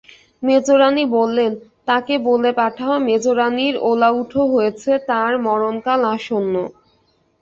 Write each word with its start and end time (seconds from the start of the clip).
মেজোরানী 0.43 1.03
বললেন, 1.15 1.51
তাঁকে 1.87 2.15
বলে 2.27 2.51
পাঠাও, 2.59 2.95
মেজোরানীর 3.07 3.75
ওলাউঠো 3.89 4.41
হয়েছে, 4.53 4.91
তাঁর 5.09 5.31
মরণকাল 5.45 6.01
আসন্ন। 6.13 6.53